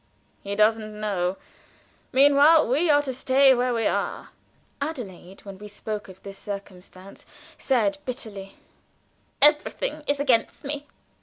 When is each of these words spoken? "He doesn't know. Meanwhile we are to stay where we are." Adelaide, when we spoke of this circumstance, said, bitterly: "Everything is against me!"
"He 0.41 0.55
doesn't 0.55 0.99
know. 0.99 1.37
Meanwhile 2.11 2.67
we 2.67 2.89
are 2.89 3.03
to 3.03 3.13
stay 3.13 3.53
where 3.53 3.71
we 3.71 3.85
are." 3.85 4.29
Adelaide, 4.81 5.41
when 5.41 5.59
we 5.59 5.67
spoke 5.67 6.07
of 6.09 6.23
this 6.23 6.39
circumstance, 6.39 7.23
said, 7.59 7.99
bitterly: 8.03 8.55
"Everything 9.43 10.01
is 10.07 10.19
against 10.19 10.63
me!" 10.63 10.87